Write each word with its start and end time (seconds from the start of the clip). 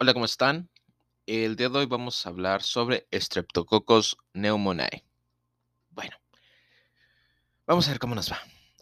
Hola, 0.00 0.14
¿cómo 0.14 0.26
están? 0.26 0.70
El 1.26 1.56
día 1.56 1.68
de 1.68 1.76
hoy 1.76 1.86
vamos 1.86 2.24
a 2.24 2.28
hablar 2.28 2.62
sobre 2.62 3.08
Streptococcus 3.12 4.16
pneumoniae. 4.30 5.04
Bueno, 5.90 6.16
vamos 7.66 7.88
a 7.88 7.90
ver 7.90 7.98
cómo 7.98 8.14
nos 8.14 8.30
va. 8.30 8.38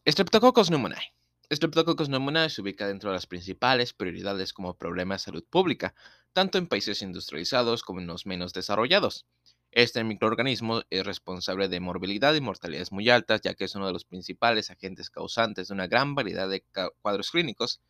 Streptococcus 0.06 0.68
pneumoniae. 0.68 1.14
Streptococcus 1.50 2.08
pneumoniae 2.08 2.50
se 2.50 2.60
ubica 2.60 2.86
dentro 2.86 3.08
de 3.08 3.14
las 3.14 3.26
principales 3.26 3.94
prioridades 3.94 4.52
como 4.52 4.76
problema 4.76 5.14
de 5.14 5.20
salud 5.20 5.42
pública, 5.48 5.94
tanto 6.34 6.58
en 6.58 6.66
países 6.66 7.00
industrializados 7.00 7.82
como 7.82 8.00
en 8.00 8.08
los 8.08 8.26
menos 8.26 8.52
desarrollados. 8.52 9.24
Este 9.72 10.04
microorganismo 10.04 10.82
es 10.90 11.06
responsable 11.06 11.68
de 11.68 11.80
morbilidad 11.80 12.34
y 12.34 12.42
mortalidades 12.42 12.92
muy 12.92 13.08
altas, 13.08 13.40
ya 13.40 13.54
que 13.54 13.64
es 13.64 13.74
uno 13.74 13.86
de 13.86 13.94
los 13.94 14.04
principales 14.04 14.70
agentes 14.70 15.08
causantes 15.08 15.68
de 15.68 15.74
una 15.74 15.86
gran 15.86 16.14
variedad 16.14 16.46
de 16.46 16.62
cuadros 17.00 17.30
clínicos, 17.30 17.80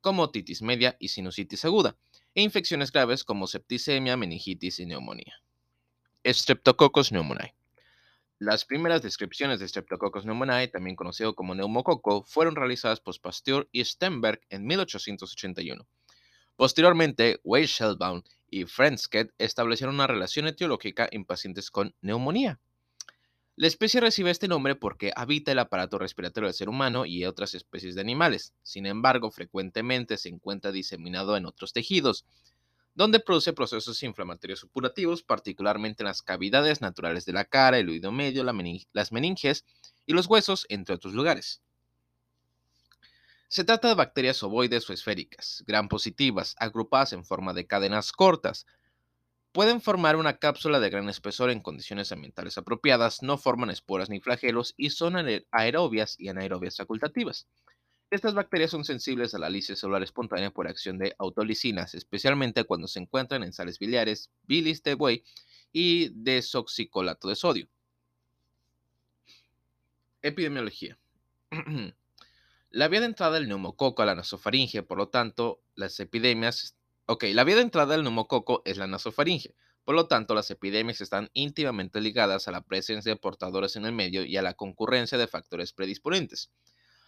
como 0.00 0.22
otitis 0.22 0.62
media 0.62 0.96
y 0.98 1.08
sinusitis 1.08 1.66
aguda, 1.66 1.96
e 2.34 2.42
infecciones 2.42 2.90
graves 2.92 3.24
como 3.24 3.46
septicemia, 3.46 4.16
meningitis 4.16 4.78
y 4.80 4.86
neumonía. 4.86 5.42
Streptococcus 6.24 7.10
pneumoniae. 7.10 7.54
Las 8.38 8.64
primeras 8.64 9.02
descripciones 9.02 9.60
de 9.60 9.68
Streptococcus 9.68 10.24
pneumoniae, 10.24 10.68
también 10.68 10.96
conocido 10.96 11.34
como 11.34 11.54
neumococo, 11.54 12.24
fueron 12.24 12.56
realizadas 12.56 13.00
por 13.00 13.20
Pasteur 13.20 13.68
y 13.70 13.84
Stenberg 13.84 14.40
en 14.50 14.66
1881. 14.66 15.86
Posteriormente, 16.56 17.40
Weisselbaum 17.44 18.22
y 18.50 18.64
Frenskett 18.64 19.32
establecieron 19.38 19.94
una 19.94 20.06
relación 20.06 20.46
etiológica 20.46 21.08
en 21.10 21.24
pacientes 21.24 21.70
con 21.70 21.94
neumonía. 22.00 22.60
La 23.54 23.66
especie 23.66 24.00
recibe 24.00 24.30
este 24.30 24.48
nombre 24.48 24.76
porque 24.76 25.12
habita 25.14 25.52
el 25.52 25.58
aparato 25.58 25.98
respiratorio 25.98 26.48
del 26.48 26.54
ser 26.54 26.70
humano 26.70 27.04
y 27.04 27.26
otras 27.26 27.54
especies 27.54 27.94
de 27.94 28.00
animales. 28.00 28.54
Sin 28.62 28.86
embargo, 28.86 29.30
frecuentemente 29.30 30.16
se 30.16 30.30
encuentra 30.30 30.72
diseminado 30.72 31.36
en 31.36 31.44
otros 31.44 31.74
tejidos, 31.74 32.24
donde 32.94 33.20
produce 33.20 33.52
procesos 33.52 34.02
inflamatorios 34.02 34.60
supurativos, 34.60 35.22
particularmente 35.22 36.02
en 36.02 36.06
las 36.06 36.22
cavidades 36.22 36.80
naturales 36.80 37.26
de 37.26 37.34
la 37.34 37.44
cara, 37.44 37.78
el 37.78 37.90
oído 37.90 38.10
medio, 38.10 38.42
las 38.44 39.12
meninges 39.12 39.64
y 40.06 40.14
los 40.14 40.26
huesos, 40.26 40.66
entre 40.70 40.94
otros 40.94 41.12
lugares. 41.12 41.62
Se 43.48 43.64
trata 43.64 43.88
de 43.88 43.94
bacterias 43.94 44.42
ovoides 44.42 44.88
o 44.88 44.94
esféricas, 44.94 45.62
gran 45.66 45.88
positivas, 45.88 46.56
agrupadas 46.58 47.12
en 47.12 47.22
forma 47.22 47.52
de 47.52 47.66
cadenas 47.66 48.12
cortas, 48.12 48.66
Pueden 49.52 49.82
formar 49.82 50.16
una 50.16 50.38
cápsula 50.38 50.80
de 50.80 50.88
gran 50.88 51.10
espesor 51.10 51.50
en 51.50 51.60
condiciones 51.60 52.10
ambientales 52.10 52.56
apropiadas, 52.56 53.22
no 53.22 53.36
forman 53.36 53.68
esporas 53.68 54.08
ni 54.08 54.18
flagelos 54.18 54.72
y 54.78 54.88
son 54.90 55.14
aerobias 55.50 56.16
y 56.18 56.28
anaerobias 56.28 56.78
facultativas. 56.78 57.46
Estas 58.10 58.32
bacterias 58.32 58.70
son 58.70 58.84
sensibles 58.84 59.34
a 59.34 59.38
la 59.38 59.50
lisis 59.50 59.78
celular 59.78 60.02
espontánea 60.02 60.50
por 60.50 60.68
acción 60.68 60.98
de 60.98 61.14
autolisinas, 61.18 61.94
especialmente 61.94 62.64
cuando 62.64 62.88
se 62.88 63.00
encuentran 63.00 63.42
en 63.42 63.52
sales 63.52 63.78
biliares, 63.78 64.30
bilis 64.42 64.82
de 64.82 64.94
buey 64.94 65.22
y 65.70 66.10
desoxicolato 66.14 67.28
de 67.28 67.36
sodio. 67.36 67.68
Epidemiología. 70.22 70.98
la 72.70 72.88
vía 72.88 73.00
de 73.00 73.06
entrada 73.06 73.34
del 73.34 73.48
neumococo 73.48 74.02
a 74.02 74.06
la 74.06 74.14
nasofaringe, 74.14 74.82
por 74.82 74.96
lo 74.96 75.08
tanto, 75.08 75.60
las 75.74 76.00
epidemias 76.00 76.76
Ok, 77.06 77.24
la 77.32 77.44
vía 77.44 77.56
de 77.56 77.62
entrada 77.62 77.94
del 77.94 78.02
neumococo 78.02 78.62
es 78.64 78.76
la 78.76 78.86
nasofaringe. 78.86 79.54
Por 79.84 79.94
lo 79.94 80.06
tanto, 80.06 80.34
las 80.34 80.50
epidemias 80.50 81.00
están 81.00 81.30
íntimamente 81.32 82.00
ligadas 82.00 82.48
a 82.48 82.52
la 82.52 82.62
presencia 82.62 83.12
de 83.12 83.18
portadores 83.20 83.76
en 83.76 83.86
el 83.86 83.92
medio 83.92 84.24
y 84.24 84.36
a 84.36 84.42
la 84.42 84.54
concurrencia 84.54 85.18
de 85.18 85.26
factores 85.26 85.72
predisponentes. 85.72 86.50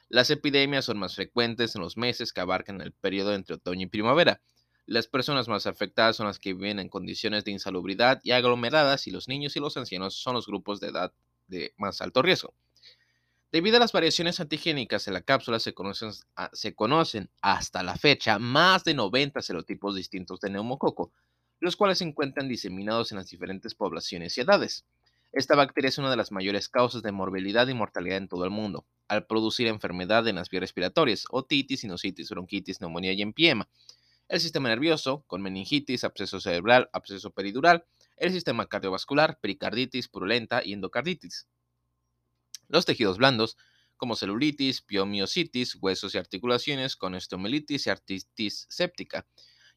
Las 0.09 0.31
epidemias 0.31 0.87
son 0.87 0.99
más 0.99 1.15
frecuentes 1.17 1.75
en 1.77 1.83
los 1.83 1.97
meses 1.97 2.33
que 2.33 2.41
abarcan 2.41 2.81
el 2.81 2.93
periodo 2.93 3.35
entre 3.35 3.57
otoño 3.57 3.83
y 3.83 3.91
primavera. 3.91 4.43
Las 4.87 5.09
personas 5.09 5.49
más 5.49 5.67
afectadas 5.67 6.17
son 6.17 6.27
las 6.27 6.39
que 6.39 6.55
viven 6.55 6.79
en 6.79 6.89
condiciones 6.89 7.45
de 7.45 7.53
insalubridad 7.53 8.21
y 8.25 8.33
aglomeradas 8.33 9.07
y 9.07 9.11
los 9.13 9.29
niños 9.29 9.57
y 9.57 9.61
los 9.61 9.77
ancianos 9.77 10.17
son 10.17 10.35
los 10.35 10.47
grupos 10.47 10.81
de 10.81 10.89
edad 10.89 11.13
de 11.47 11.75
más 11.79 12.01
alto 12.01 12.23
riesgo. 12.23 12.55
Debido 13.55 13.77
a 13.77 13.79
las 13.79 13.93
variaciones 13.93 14.41
antigénicas 14.41 15.07
en 15.07 15.15
la 15.15 15.21
cápsula, 15.21 15.61
se 15.61 15.75
conocen, 15.75 16.11
conocen, 16.75 17.31
hasta 17.41 17.85
la 17.85 17.95
fecha 17.95 18.41
más 18.41 18.83
de 18.83 18.95
90 18.95 19.41
serotipos 19.43 19.95
distintos 19.95 20.41
de 20.41 20.51
neumococo, 20.51 21.13
los 21.61 21.77
cuales 21.77 21.99
se 21.99 22.05
encuentran 22.05 22.49
diseminados 22.49 23.13
en 23.13 23.19
las 23.19 23.31
diferentes 23.31 23.77
poblaciones 23.77 24.37
y 24.37 24.41
edades. 24.41 24.85
Esta 25.31 25.55
bacteria 25.55 25.87
es 25.87 25.99
una 25.99 26.11
de 26.11 26.17
las 26.17 26.33
mayores 26.33 26.69
causas 26.69 27.05
de 27.05 27.13
morbilidad 27.13 27.69
y 27.69 27.75
mortalidad 27.75 28.17
en 28.17 28.27
todo 28.27 28.43
el 28.43 28.51
mundo, 28.51 28.87
al 29.07 29.25
producir 29.25 29.69
enfermedad 29.69 30.27
en 30.27 30.35
las 30.35 30.51
vías 30.51 30.63
respiratorias, 30.63 31.23
otitis, 31.31 31.83
sinusitis, 31.83 32.31
bronquitis, 32.31 32.81
neumonía 32.81 33.13
y 33.13 33.23
empiema. 33.23 33.69
El 34.29 34.41
sistema 34.41 34.69
nervioso, 34.69 35.23
con 35.29 35.43
meningitis, 35.43 36.03
absceso 36.03 36.41
cerebral, 36.41 36.91
absceso 36.93 37.31
peridural, 37.31 37.85
el 38.17 38.33
sistema 38.33 38.67
cardiovascular, 38.67 39.39
pericarditis 39.39 40.09
purulenta 40.09 40.61
y 40.65 40.73
endocarditis. 40.73 41.47
Los 42.75 42.87
tejidos 42.87 43.19
blandos, 43.19 43.57
como 43.97 44.17
celulitis, 44.17 44.83
piomiositis, 44.83 45.77
huesos 45.81 46.13
y 46.13 46.19
articulaciones 46.19 46.97
con 46.97 47.15
estomelitis 47.15 47.87
y 47.87 47.91
artritis 47.91 48.67
séptica. 48.69 49.29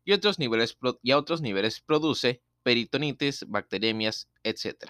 Y, 0.03 0.13
otros 0.13 0.39
niveles, 0.39 0.75
y 1.03 1.11
a 1.11 1.19
otros 1.19 1.41
niveles 1.41 1.79
produce 1.79 2.41
peritonitis, 2.63 3.45
bacteremias, 3.49 4.29
etc. 4.41 4.89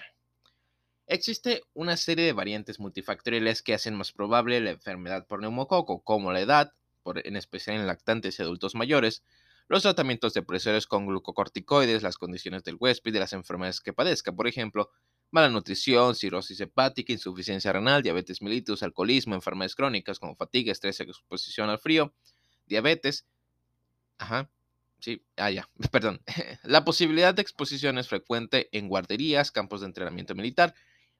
Existe 1.06 1.60
una 1.74 1.98
serie 1.98 2.24
de 2.24 2.32
variantes 2.32 2.80
multifactoriales 2.80 3.60
que 3.60 3.74
hacen 3.74 3.94
más 3.94 4.12
probable 4.12 4.58
la 4.62 4.70
enfermedad 4.70 5.26
por 5.26 5.42
neumococo, 5.42 6.02
como 6.02 6.32
la 6.32 6.40
edad, 6.40 6.72
en 7.04 7.36
especial 7.36 7.76
en 7.76 7.86
lactantes 7.86 8.38
y 8.38 8.42
adultos 8.42 8.74
mayores, 8.74 9.22
los 9.68 9.82
tratamientos 9.82 10.32
depresores 10.32 10.86
con 10.86 11.04
glucocorticoides, 11.04 12.02
las 12.02 12.16
condiciones 12.16 12.64
del 12.64 12.78
huésped 12.80 13.14
y 13.14 13.18
las 13.18 13.34
enfermedades 13.34 13.82
que 13.82 13.92
padezca, 13.92 14.32
por 14.32 14.48
ejemplo, 14.48 14.90
mala 15.30 15.48
nutrición, 15.48 16.14
cirrosis 16.14 16.60
hepática, 16.60 17.12
insuficiencia 17.12 17.72
renal, 17.72 18.02
diabetes 18.02 18.42
mellitus, 18.42 18.82
alcoholismo, 18.82 19.34
enfermedades 19.34 19.74
crónicas 19.74 20.18
como 20.18 20.34
fatiga, 20.36 20.72
estrés, 20.72 21.00
exposición 21.00 21.70
al 21.70 21.78
frío, 21.78 22.14
diabetes. 22.66 23.26
Ajá, 24.18 24.50
sí, 25.00 25.22
ah, 25.36 25.50
ya, 25.50 25.68
perdón. 25.92 26.20
La 26.62 26.84
posibilidad 26.84 27.34
de 27.34 27.42
exposición 27.42 27.98
es 27.98 28.08
frecuente 28.08 28.68
en 28.72 28.88
guarderías, 28.88 29.50
campos 29.50 29.80
de 29.80 29.86
entrenamiento 29.86 30.34
militar, 30.34 30.74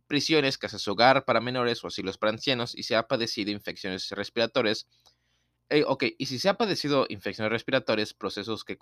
prisiones, 0.07 0.59
casas 0.59 0.87
hogar 0.89 1.25
para 1.25 1.41
menores 1.41 1.85
o 1.85 1.89
asilos 1.89 2.19
para 2.19 2.33
ancianos 2.33 2.75
y 2.75 2.85
se 2.85 2.97
ha 2.97 3.07
padecido 3.07 3.51
infecciones 3.51 4.09
respiratorias 4.11 4.89
eh, 5.71 5.85
ok, 5.87 6.05
y 6.17 6.27
si 6.27 6.39
se 6.39 6.49
ha 6.49 6.55
padecido 6.55 7.07
infecciones 7.11 7.53
respiratorias, 7.53 8.15
procesos 8.15 8.65
que 8.65 8.79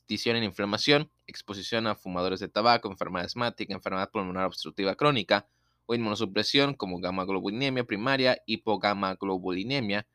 condicionen 0.00 0.44
inflamación, 0.44 1.10
exposición 1.26 1.86
a 1.86 1.94
fumadores 1.94 2.40
de 2.40 2.48
tabaco, 2.48 2.90
enfermedad 2.90 3.26
asmática, 3.26 3.74
enfermedad 3.74 4.10
pulmonar 4.10 4.46
obstructiva 4.46 4.94
crónica 4.94 5.46
o 5.86 5.94
inmunosupresión 5.94 6.74
como 6.74 7.00
gamma 7.00 7.24
globulinemia 7.24 7.84
primaria, 7.84 8.42
hipogamma 8.46 9.14
globulinemia, 9.14 10.06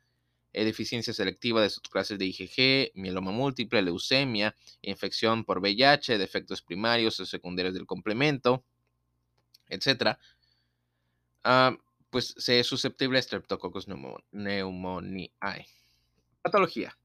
eh, 0.54 0.66
deficiencia 0.66 1.14
selectiva 1.14 1.62
de 1.62 1.70
subclases 1.70 2.20
de 2.20 2.26
IgG, 2.26 2.92
mieloma 2.96 3.32
múltiple, 3.32 3.82
leucemia, 3.82 4.54
infección 4.82 5.46
por 5.46 5.60
VIH, 5.60 6.18
defectos 6.18 6.62
primarios 6.62 7.20
o 7.20 7.26
secundarios 7.26 7.74
del 7.74 7.86
complemento, 7.86 8.64
etc. 9.70 10.18
Ah, 11.44 11.76
pues 12.10 12.36
se 12.38 12.60
es 12.60 12.68
susceptible 12.68 13.18
a 13.18 13.22
Streptococcus 13.22 13.86
pneumoniae. 14.32 15.66
Patología. 16.42 16.98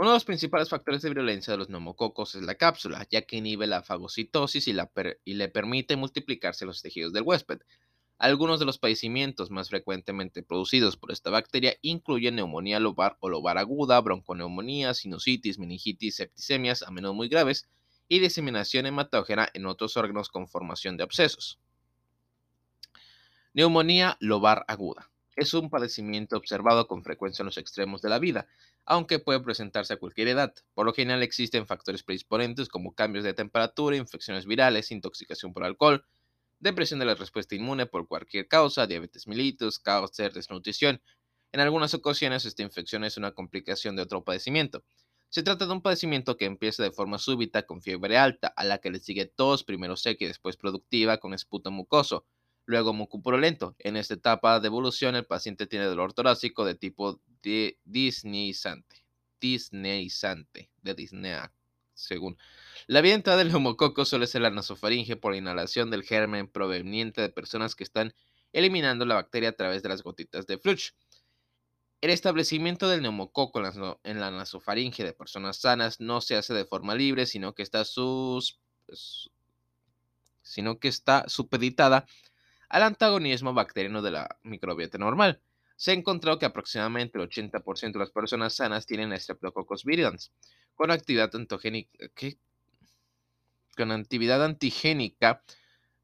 Uno 0.00 0.08
de 0.08 0.16
los 0.16 0.24
principales 0.24 0.70
factores 0.70 1.02
de 1.02 1.10
virulencia 1.10 1.52
de 1.52 1.58
los 1.58 1.68
neumococos 1.68 2.34
es 2.34 2.40
la 2.40 2.54
cápsula, 2.54 3.06
ya 3.10 3.20
que 3.20 3.36
inhibe 3.36 3.66
la 3.66 3.82
fagocitosis 3.82 4.66
y, 4.66 5.34
le 5.34 5.48
permite 5.48 5.94
multiplicarse 5.96 6.64
los 6.64 6.80
tejidos 6.80 7.12
del 7.12 7.22
huésped. 7.22 7.58
Algunos 8.16 8.58
de 8.58 8.64
los 8.64 8.78
padecimientos 8.78 9.50
más 9.50 9.68
frecuentemente 9.68 10.42
producidos 10.42 10.96
por 10.96 11.12
esta 11.12 11.28
bacteria 11.28 11.76
incluyen 11.82 12.36
neumonía 12.36 12.80
lobar 12.80 13.18
o 13.20 13.28
lobar 13.28 13.58
aguda, 13.58 14.00
bronconeumonía, 14.00 14.94
sinusitis, 14.94 15.58
meningitis, 15.58 16.16
septicemias, 16.16 16.82
a 16.82 16.90
menudo 16.90 17.12
muy 17.12 17.28
graves, 17.28 17.68
y 18.08 18.20
diseminación 18.20 18.86
hematógena 18.86 19.50
en 19.52 19.66
otros 19.66 19.98
órganos 19.98 20.30
con 20.30 20.48
formación 20.48 20.96
de 20.96 21.02
abscesos. 21.02 21.60
Neumonía 23.52 24.16
lobar 24.18 24.64
aguda 24.66 25.10
es 25.36 25.54
un 25.54 25.70
padecimiento 25.70 26.36
observado 26.36 26.86
con 26.86 27.02
frecuencia 27.02 27.42
en 27.42 27.46
los 27.46 27.58
extremos 27.58 28.02
de 28.02 28.08
la 28.08 28.18
vida, 28.18 28.48
aunque 28.84 29.18
puede 29.18 29.40
presentarse 29.40 29.94
a 29.94 29.98
cualquier 29.98 30.28
edad. 30.28 30.54
Por 30.74 30.86
lo 30.86 30.92
general 30.92 31.22
existen 31.22 31.66
factores 31.66 32.02
predisponentes 32.02 32.68
como 32.68 32.94
cambios 32.94 33.24
de 33.24 33.34
temperatura, 33.34 33.96
infecciones 33.96 34.46
virales, 34.46 34.90
intoxicación 34.90 35.52
por 35.52 35.64
alcohol, 35.64 36.04
depresión 36.58 37.00
de 37.00 37.06
la 37.06 37.14
respuesta 37.14 37.54
inmune 37.54 37.86
por 37.86 38.08
cualquier 38.08 38.48
causa, 38.48 38.86
diabetes 38.86 39.26
mellitus, 39.26 39.78
cáncer, 39.78 40.32
desnutrición. 40.32 41.00
En 41.52 41.60
algunas 41.60 41.94
ocasiones 41.94 42.44
esta 42.44 42.62
infección 42.62 43.04
es 43.04 43.16
una 43.16 43.32
complicación 43.32 43.96
de 43.96 44.02
otro 44.02 44.24
padecimiento. 44.24 44.84
Se 45.28 45.44
trata 45.44 45.66
de 45.66 45.72
un 45.72 45.80
padecimiento 45.80 46.36
que 46.36 46.44
empieza 46.44 46.82
de 46.82 46.90
forma 46.90 47.18
súbita 47.18 47.62
con 47.62 47.82
fiebre 47.82 48.18
alta, 48.18 48.48
a 48.48 48.64
la 48.64 48.78
que 48.78 48.90
le 48.90 48.98
sigue 48.98 49.26
tos, 49.26 49.62
primero 49.62 49.96
seca 49.96 50.24
y 50.24 50.28
después 50.28 50.56
productiva 50.56 51.18
con 51.18 51.34
esputo 51.34 51.70
mucoso 51.70 52.26
luego 52.70 52.94
mucopurulento. 52.94 53.74
En 53.78 53.96
esta 53.96 54.14
etapa 54.14 54.60
de 54.60 54.68
evolución, 54.68 55.16
el 55.16 55.26
paciente 55.26 55.66
tiene 55.66 55.86
dolor 55.86 56.12
torácico 56.12 56.64
de 56.64 56.76
tipo 56.76 57.20
de 57.42 57.78
disneyizante, 57.84 59.04
disneyizante, 59.40 60.70
de 60.80 60.94
disnea, 60.94 61.52
según. 61.94 62.38
La 62.86 63.00
vía 63.00 63.14
entrada 63.14 63.40
del 63.40 63.48
neumococo 63.48 64.04
suele 64.04 64.28
ser 64.28 64.42
la 64.42 64.50
nasofaringe 64.50 65.16
por 65.16 65.32
la 65.32 65.38
inhalación 65.38 65.90
del 65.90 66.04
germen 66.04 66.48
proveniente 66.48 67.20
de 67.20 67.28
personas 67.28 67.74
que 67.74 67.84
están 67.84 68.14
eliminando 68.52 69.04
la 69.04 69.16
bacteria 69.16 69.50
a 69.50 69.56
través 69.56 69.82
de 69.82 69.88
las 69.88 70.02
gotitas 70.02 70.46
de 70.46 70.58
fluch. 70.58 70.92
El 72.00 72.10
establecimiento 72.10 72.88
del 72.88 73.02
neumococo 73.02 73.60
en 74.04 74.20
la 74.20 74.30
nasofaringe 74.30 75.04
de 75.04 75.12
personas 75.12 75.58
sanas 75.58 76.00
no 76.00 76.20
se 76.20 76.36
hace 76.36 76.54
de 76.54 76.64
forma 76.64 76.94
libre, 76.94 77.26
sino 77.26 77.54
que 77.54 77.62
está, 77.62 77.84
sus, 77.84 78.58
sino 80.40 80.78
que 80.78 80.88
está 80.88 81.28
supeditada 81.28 82.06
al 82.70 82.84
antagonismo 82.84 83.52
bacteriano 83.52 84.00
de 84.00 84.12
la 84.12 84.38
microbiota 84.44 84.96
normal. 84.96 85.40
Se 85.76 85.90
ha 85.90 85.94
encontrado 85.94 86.38
que 86.38 86.46
aproximadamente 86.46 87.18
el 87.18 87.28
80% 87.28 87.92
de 87.92 87.98
las 87.98 88.10
personas 88.10 88.54
sanas 88.54 88.86
tienen 88.86 89.18
Streptococcus 89.18 89.84
viridans, 89.84 90.32
con 90.74 90.90
actividad 90.90 91.30
con 93.76 93.92
actividad 93.92 94.44
antigénica 94.44 95.42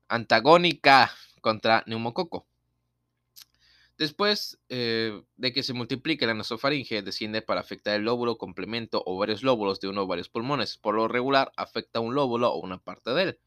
antagónica 0.09 1.11
contra 1.41 1.85
neumococo. 1.87 2.47
Después 3.99 4.59
eh, 4.69 5.23
de 5.37 5.53
que 5.53 5.63
se 5.63 5.73
multiplique 5.73 6.27
la 6.27 6.35
nasofaringe, 6.35 7.03
desciende 7.03 7.43
para 7.43 7.61
afectar 7.61 7.95
el 7.95 8.03
lóbulo 8.03 8.37
complemento 8.37 9.03
o 9.07 9.17
varios 9.17 9.43
lóbulos 9.43 9.81
de 9.81 9.89
uno 9.89 10.03
o 10.03 10.07
varios 10.07 10.29
pulmones. 10.29 10.77
Por 10.77 10.97
lo 10.97 11.09
regular, 11.09 11.53
afecta 11.57 12.01
un 12.01 12.15
lóbulo 12.15 12.51
o 12.51 12.61
una 12.61 12.79
parte 12.79 13.13
de 13.15 13.23
él. 13.23 13.39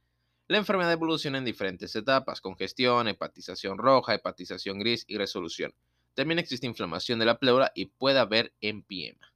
La 0.49 0.57
enfermedad 0.57 0.91
evoluciona 0.91 1.37
en 1.37 1.45
diferentes 1.45 1.95
etapas, 1.95 2.41
congestión, 2.41 3.07
hepatización 3.07 3.77
roja, 3.77 4.15
hepatización 4.15 4.79
gris 4.79 5.05
y 5.07 5.15
resolución. 5.15 5.75
También 6.15 6.39
existe 6.39 6.65
inflamación 6.65 7.19
de 7.19 7.25
la 7.27 7.37
pleura 7.37 7.71
y 7.75 7.85
puede 7.85 8.17
haber 8.17 8.51
empiema. 8.59 9.31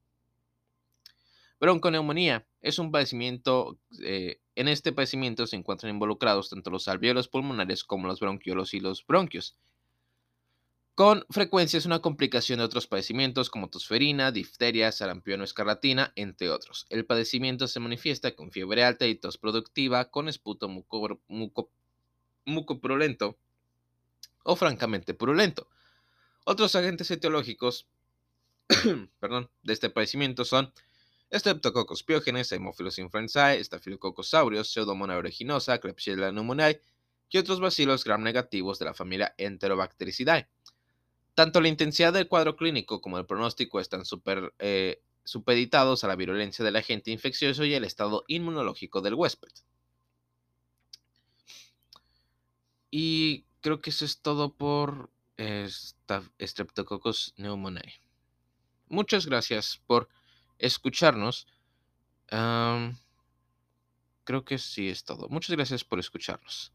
Bronconeumonía 1.60 2.48
es 2.62 2.80
un 2.80 2.92
padecimiento, 2.92 3.78
eh, 4.04 4.40
en 4.56 4.68
este 4.68 4.92
padecimiento 4.92 5.46
se 5.46 5.56
encuentran 5.56 5.94
involucrados 5.94 6.50
tanto 6.50 6.72
los 6.72 6.88
alveolos 6.88 7.28
pulmonares 7.28 7.84
como 7.84 8.08
los 8.08 8.20
bronquiolos 8.20 8.74
y 8.74 8.80
los 8.80 9.06
bronquios. 9.06 9.56
Con 10.96 11.26
frecuencia 11.32 11.78
es 11.78 11.88
una 11.88 12.02
complicación 12.02 12.60
de 12.60 12.66
otros 12.66 12.86
padecimientos 12.86 13.50
como 13.50 13.70
tosferina, 13.70 14.32
difteria, 14.32 14.92
sarampión 14.92 15.42
o 15.42 15.44
escarlatina, 15.44 16.14
entre 16.16 16.52
otros. 16.52 16.86
El 16.90 17.06
padecimiento 17.06 17.68
se 17.68 17.80
manifiesta 17.80 18.36
con 18.36 18.52
fiebre 18.52 18.84
alta 18.84 19.08
y 19.08 19.16
tos 19.16 19.40
productiva, 19.40 20.12
con 20.12 20.30
esputo 20.30 20.70
muco, 20.70 21.72
mucopurulento 22.46 23.38
o 24.44 24.56
francamente 24.56 25.16
purulento. 25.16 25.68
Otros 26.46 26.76
agentes 26.76 27.10
etiológicos 27.10 27.88
perdón, 29.20 29.50
de 29.64 29.74
este 29.74 29.90
padecimiento 29.90 30.46
son 30.46 30.72
Streptococcus 31.32 32.04
pyogenes, 32.04 32.52
Haemophilus 32.52 33.00
influenzae, 33.00 33.64
Staphylococcus 33.64 34.34
aureus, 34.36 34.72
Pseudomonas 34.72 35.16
aeruginosa, 35.16 35.80
Klebsiella 35.80 36.30
pneumoniae 36.30 36.82
y 37.30 37.38
otros 37.40 37.60
bacilos 37.60 38.04
gram 38.04 38.22
negativos 38.22 38.78
de 38.78 38.86
la 38.86 38.94
familia 38.94 39.34
Enterobactericidae. 39.38 40.48
Tanto 41.36 41.62
la 41.62 41.68
intensidad 41.68 42.14
del 42.14 42.28
cuadro 42.28 42.56
clínico 42.56 43.02
como 43.02 43.18
el 43.18 43.26
pronóstico 43.26 43.80
están 43.80 44.06
super, 44.06 44.54
eh, 44.60 45.02
supeditados 45.24 46.04
a 46.04 46.08
la 46.08 46.16
virulencia 46.16 46.64
del 46.64 46.76
agente 46.76 47.12
infeccioso 47.12 47.66
y 47.66 47.74
el 47.74 47.84
estado 47.84 48.24
inmunológico 48.28 49.02
del 49.02 49.16
huésped. 49.16 49.52
Y 52.92 53.46
creo 53.62 53.82
que 53.82 53.90
eso 53.90 54.06
es 54.06 54.22
todo 54.22 54.54
por 54.54 55.10
Streptococcus 56.40 57.34
pneumoniae. 57.38 58.02
Muchas 58.88 59.26
gracias 59.26 59.82
por 59.88 60.10
escucharnos. 60.60 61.48
creo 64.24 64.46
que 64.46 64.58
sí 64.60 64.90
es 64.90 65.04
todo. 65.04 65.28
Muchas 65.30 65.56
gracias 65.56 65.84
por 65.84 66.00
escucharnos. 66.00 66.72